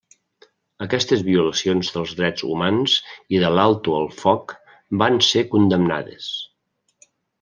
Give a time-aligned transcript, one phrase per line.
[0.85, 2.95] Aquestes violacions dels drets humans
[3.35, 4.55] i de l'alto el foc
[5.03, 6.33] van ser condemnades.